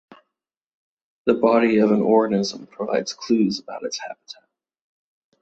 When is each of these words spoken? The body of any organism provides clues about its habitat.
The 1.25 1.35
body 1.35 1.77
of 1.77 1.91
any 1.91 2.01
organism 2.01 2.65
provides 2.65 3.13
clues 3.13 3.59
about 3.59 3.83
its 3.83 3.99
habitat. 3.99 4.49